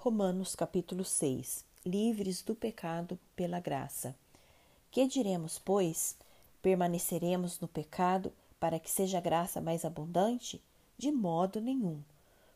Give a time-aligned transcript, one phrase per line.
[0.00, 4.14] Romanos capítulo 6 Livres do pecado pela graça.
[4.92, 6.16] Que diremos, pois?
[6.62, 10.62] Permaneceremos no pecado para que seja a graça mais abundante?
[10.96, 12.00] De modo nenhum.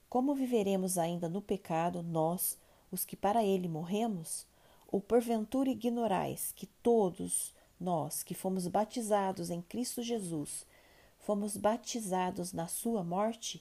[0.09, 2.57] Como viveremos ainda no pecado, nós,
[2.93, 4.47] os que para ele morremos?
[4.87, 10.65] Ou porventura ignorais que todos nós que fomos batizados em Cristo Jesus,
[11.19, 13.61] fomos batizados na sua morte?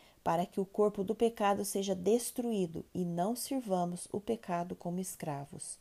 [0.23, 5.79] para que o corpo do pecado seja destruído e não sirvamos o pecado como escravos.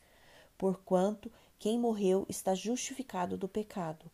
[0.56, 4.10] Porquanto quem morreu está justificado do pecado.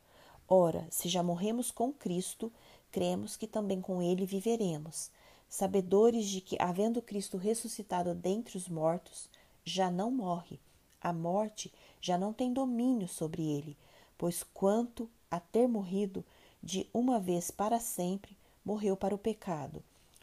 [0.48, 2.52] Ora, se já morremos com Cristo,
[2.90, 5.10] cremos que também com ele viveremos,
[5.48, 9.28] sabedores de que, havendo Cristo ressuscitado dentre os mortos,
[9.64, 10.58] já não morre.
[11.00, 13.76] A morte já não tem domínio sobre ele,
[14.18, 16.24] pois quanto a ter morrido
[16.62, 19.84] de uma vez para sempre, morreu para o pecado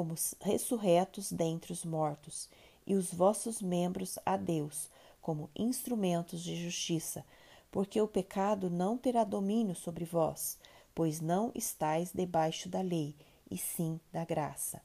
[0.00, 2.48] como ressurretos dentre os mortos,
[2.86, 4.88] e os vossos membros a Deus,
[5.20, 7.22] como instrumentos de justiça,
[7.70, 10.58] porque o pecado não terá domínio sobre vós,
[10.94, 13.14] pois não estáis debaixo da lei,
[13.50, 14.80] e sim da graça.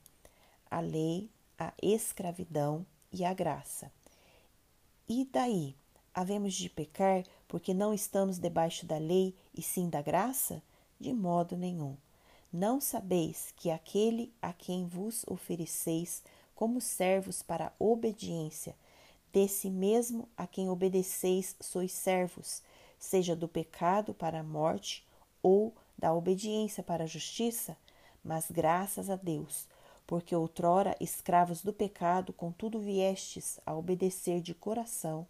[0.70, 3.90] A lei, a escravidão e a graça.
[5.08, 5.78] E daí?
[6.14, 10.62] Havemos de pecar porque não estamos debaixo da lei e sim da graça?
[11.00, 11.96] De modo nenhum.
[12.52, 16.24] Não sabeis que aquele a quem vos ofereceis
[16.56, 18.76] como servos para obediência,
[19.34, 22.64] desse mesmo a quem obedeceis sois servos,
[22.98, 25.06] seja do pecado para a morte
[25.44, 27.78] ou da obediência para a justiça?
[28.24, 29.68] Mas graças a Deus,
[30.08, 35.28] porque outrora escravos do pecado, contudo viestes a obedecer de coração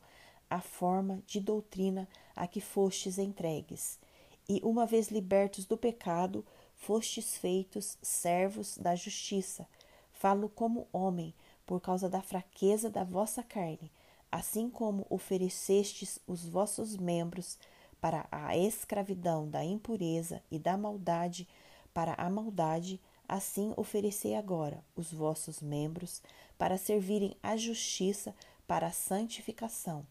[0.49, 3.99] a forma de doutrina a que fostes entregues.
[4.47, 6.45] E uma vez libertos do pecado,
[6.77, 9.67] fostes feitos servos da justiça.
[10.11, 11.33] Falo como homem,
[11.65, 13.91] por causa da fraqueza da vossa carne,
[14.31, 17.57] assim como oferecestes os vossos membros
[17.99, 21.47] para a escravidão da impureza e da maldade
[21.95, 26.21] para a maldade, assim oferecei agora os vossos membros
[26.57, 28.35] para servirem à justiça
[28.67, 30.05] para a santificação.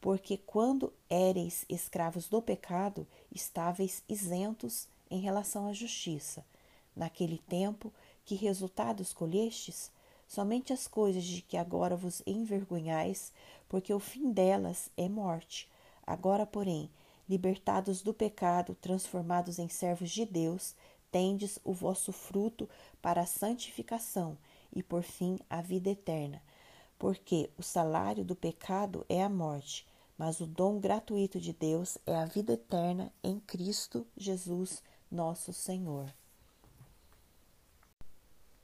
[0.00, 6.44] Porque quando éreis escravos do pecado, estáveis isentos em relação à justiça.
[6.94, 7.92] Naquele tempo,
[8.24, 9.90] que resultados colhestes?
[10.26, 13.32] Somente as coisas de que agora vos envergonhais,
[13.68, 15.68] porque o fim delas é morte.
[16.06, 16.90] Agora, porém,
[17.28, 20.74] libertados do pecado, transformados em servos de Deus,
[21.10, 22.68] tendes o vosso fruto
[23.02, 24.36] para a santificação
[24.72, 26.42] e, por fim, a vida eterna.
[26.98, 32.14] Porque o salário do pecado é a morte, mas o dom gratuito de Deus é
[32.14, 36.12] a vida eterna em Cristo Jesus, nosso Senhor.